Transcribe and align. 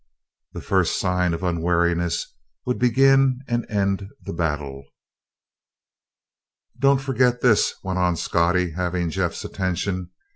The 0.53 0.61
first 0.61 0.99
sign 0.99 1.31
of 1.31 1.43
unwariness 1.43 2.33
would 2.65 2.79
begin 2.79 3.41
and 3.47 3.69
end 3.69 4.09
the 4.23 4.33
battle. 4.33 4.83
"Don't 6.79 6.97
forget 6.99 7.41
this," 7.41 7.75
went 7.83 7.99
on 7.99 8.15
Scottie, 8.15 8.71
having 8.71 9.11
Jeff's 9.11 9.45
attention. 9.45 10.09